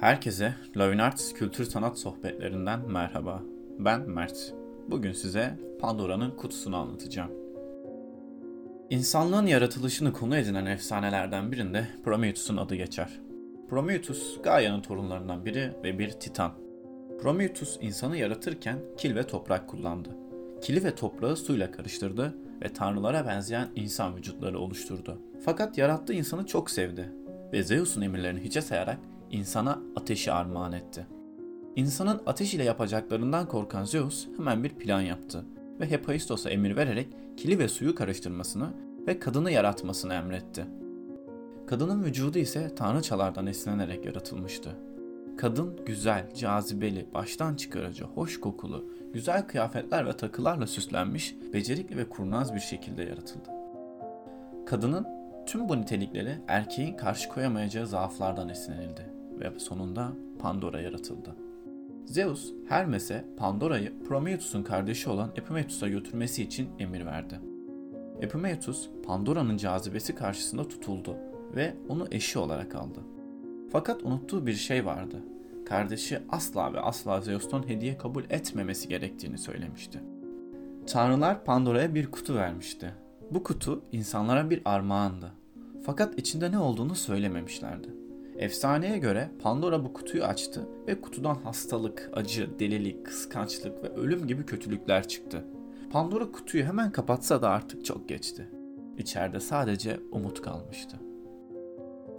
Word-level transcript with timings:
Herkese 0.00 0.54
Lovin 0.76 0.98
Arts 0.98 1.32
Kültür 1.32 1.64
Sanat 1.64 1.98
Sohbetlerinden 1.98 2.80
merhaba. 2.90 3.42
Ben 3.78 4.10
Mert. 4.10 4.54
Bugün 4.90 5.12
size 5.12 5.58
Pandora'nın 5.80 6.30
kutusunu 6.30 6.76
anlatacağım. 6.76 7.30
İnsanlığın 8.90 9.46
yaratılışını 9.46 10.12
konu 10.12 10.36
edinen 10.36 10.66
efsanelerden 10.66 11.52
birinde 11.52 11.86
Prometheus'un 12.04 12.56
adı 12.56 12.74
geçer. 12.74 13.20
Prometheus, 13.68 14.42
Gaia'nın 14.42 14.82
torunlarından 14.82 15.44
biri 15.44 15.72
ve 15.84 15.98
bir 15.98 16.10
titan. 16.10 16.52
Prometheus 17.22 17.78
insanı 17.80 18.16
yaratırken 18.16 18.78
kil 18.96 19.14
ve 19.14 19.26
toprak 19.26 19.68
kullandı. 19.68 20.08
Kili 20.62 20.84
ve 20.84 20.94
toprağı 20.94 21.36
suyla 21.36 21.70
karıştırdı 21.70 22.34
ve 22.62 22.72
tanrılara 22.72 23.26
benzeyen 23.26 23.68
insan 23.76 24.16
vücutları 24.16 24.58
oluşturdu. 24.58 25.18
Fakat 25.44 25.78
yarattığı 25.78 26.12
insanı 26.12 26.46
çok 26.46 26.70
sevdi 26.70 27.12
ve 27.52 27.62
Zeus'un 27.62 28.02
emirlerini 28.02 28.40
hiçe 28.40 28.62
sayarak 28.62 28.98
insana 29.30 29.78
ateşi 29.96 30.32
armağan 30.32 30.72
etti. 30.72 31.06
İnsanın 31.76 32.20
ateş 32.26 32.54
ile 32.54 32.64
yapacaklarından 32.64 33.48
korkan 33.48 33.84
Zeus 33.84 34.28
hemen 34.36 34.64
bir 34.64 34.70
plan 34.70 35.00
yaptı 35.00 35.44
ve 35.80 35.90
Hephaistos'a 35.90 36.50
emir 36.50 36.76
vererek 36.76 37.08
kili 37.36 37.58
ve 37.58 37.68
suyu 37.68 37.94
karıştırmasını 37.94 38.68
ve 39.06 39.18
kadını 39.18 39.50
yaratmasını 39.50 40.14
emretti. 40.14 40.66
Kadının 41.66 42.04
vücudu 42.04 42.38
ise 42.38 42.74
tanrıçalardan 42.74 43.46
esinlenerek 43.46 44.04
yaratılmıştı. 44.06 44.70
Kadın 45.38 45.80
güzel, 45.86 46.34
cazibeli, 46.34 47.06
baştan 47.14 47.54
çıkarıcı, 47.54 48.04
hoş 48.04 48.40
kokulu, 48.40 48.84
güzel 49.12 49.46
kıyafetler 49.46 50.06
ve 50.06 50.12
takılarla 50.12 50.66
süslenmiş, 50.66 51.36
becerikli 51.52 51.96
ve 51.96 52.08
kurnaz 52.08 52.54
bir 52.54 52.60
şekilde 52.60 53.02
yaratıldı. 53.02 53.50
Kadının 54.66 55.06
tüm 55.46 55.68
bu 55.68 55.80
nitelikleri 55.80 56.38
erkeğin 56.48 56.96
karşı 56.96 57.28
koyamayacağı 57.28 57.86
zaaflardan 57.86 58.48
esinlenildi 58.48 59.19
ve 59.40 59.58
sonunda 59.58 60.12
Pandora 60.38 60.80
yaratıldı. 60.80 61.36
Zeus, 62.06 62.52
Hermes'e 62.68 63.24
Pandora'yı 63.36 63.92
Prometheus'un 64.08 64.62
kardeşi 64.62 65.10
olan 65.10 65.30
Epimetheus'a 65.36 65.88
götürmesi 65.88 66.42
için 66.42 66.68
emir 66.78 67.06
verdi. 67.06 67.40
Epimetheus, 68.20 68.88
Pandora'nın 69.06 69.56
cazibesi 69.56 70.14
karşısında 70.14 70.68
tutuldu 70.68 71.16
ve 71.54 71.74
onu 71.88 72.06
eşi 72.10 72.38
olarak 72.38 72.74
aldı. 72.74 73.00
Fakat 73.72 74.02
unuttuğu 74.02 74.46
bir 74.46 74.54
şey 74.54 74.86
vardı. 74.86 75.16
Kardeşi 75.66 76.18
asla 76.28 76.72
ve 76.72 76.80
asla 76.80 77.20
Zeus'tan 77.20 77.68
hediye 77.68 77.98
kabul 77.98 78.24
etmemesi 78.30 78.88
gerektiğini 78.88 79.38
söylemişti. 79.38 80.00
Tanrılar 80.86 81.44
Pandora'ya 81.44 81.94
bir 81.94 82.10
kutu 82.10 82.34
vermişti. 82.34 82.94
Bu 83.30 83.42
kutu 83.42 83.82
insanlara 83.92 84.50
bir 84.50 84.62
armağandı. 84.64 85.32
Fakat 85.86 86.18
içinde 86.18 86.52
ne 86.52 86.58
olduğunu 86.58 86.94
söylememişlerdi. 86.94 87.99
Efsaneye 88.40 88.98
göre 88.98 89.30
Pandora 89.42 89.84
bu 89.84 89.92
kutuyu 89.92 90.24
açtı 90.24 90.68
ve 90.88 91.00
kutudan 91.00 91.34
hastalık, 91.34 92.10
acı, 92.12 92.58
delilik, 92.58 93.06
kıskançlık 93.06 93.84
ve 93.84 93.88
ölüm 93.88 94.26
gibi 94.26 94.46
kötülükler 94.46 95.08
çıktı. 95.08 95.44
Pandora 95.90 96.32
kutuyu 96.32 96.64
hemen 96.64 96.92
kapatsa 96.92 97.42
da 97.42 97.50
artık 97.50 97.84
çok 97.84 98.08
geçti. 98.08 98.48
İçeride 98.98 99.40
sadece 99.40 100.00
umut 100.12 100.42
kalmıştı. 100.42 100.96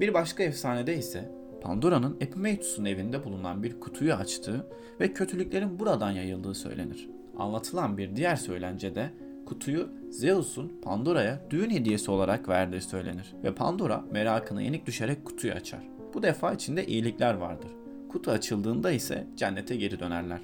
Bir 0.00 0.14
başka 0.14 0.42
efsanede 0.42 0.96
ise 0.96 1.32
Pandora'nın 1.62 2.16
Epimetheus'un 2.20 2.84
evinde 2.84 3.24
bulunan 3.24 3.62
bir 3.62 3.80
kutuyu 3.80 4.14
açtığı 4.14 4.66
ve 5.00 5.12
kötülüklerin 5.12 5.78
buradan 5.78 6.10
yayıldığı 6.10 6.54
söylenir. 6.54 7.08
Anlatılan 7.38 7.98
bir 7.98 8.16
diğer 8.16 8.36
söylence 8.36 8.94
de 8.94 9.10
kutuyu 9.46 9.88
Zeus'un 10.10 10.72
Pandora'ya 10.82 11.40
düğün 11.50 11.70
hediyesi 11.70 12.10
olarak 12.10 12.48
verdiği 12.48 12.80
söylenir 12.80 13.34
ve 13.44 13.54
Pandora 13.54 14.04
merakına 14.10 14.62
yenik 14.62 14.86
düşerek 14.86 15.24
kutuyu 15.24 15.52
açar. 15.52 15.99
Bu 16.14 16.22
defa 16.22 16.52
içinde 16.52 16.86
iyilikler 16.86 17.34
vardır. 17.34 17.70
Kutu 18.08 18.30
açıldığında 18.30 18.90
ise 18.90 19.26
cennete 19.36 19.76
geri 19.76 20.00
dönerler. 20.00 20.40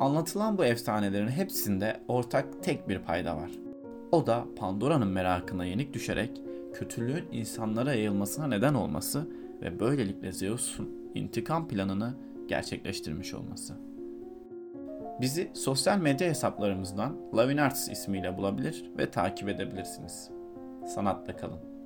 Anlatılan 0.00 0.58
bu 0.58 0.64
efsanelerin 0.64 1.28
hepsinde 1.28 2.00
ortak 2.08 2.62
tek 2.62 2.88
bir 2.88 2.98
payda 2.98 3.36
var. 3.36 3.50
O 4.12 4.26
da 4.26 4.44
Pandora'nın 4.56 5.08
merakına 5.08 5.64
yenik 5.64 5.92
düşerek 5.92 6.42
kötülüğün 6.74 7.24
insanlara 7.32 7.94
yayılmasına 7.94 8.46
neden 8.46 8.74
olması 8.74 9.26
ve 9.62 9.80
böylelikle 9.80 10.32
Zeus'un 10.32 11.10
intikam 11.14 11.68
planını 11.68 12.14
gerçekleştirmiş 12.48 13.34
olması. 13.34 13.74
Bizi 15.20 15.50
sosyal 15.54 15.98
medya 15.98 16.28
hesaplarımızdan 16.28 17.16
Lavin 17.36 17.56
Arts 17.56 17.88
ismiyle 17.88 18.38
bulabilir 18.38 18.90
ve 18.98 19.10
takip 19.10 19.48
edebilirsiniz. 19.48 20.30
Sanatla 20.86 21.36
kalın. 21.36 21.79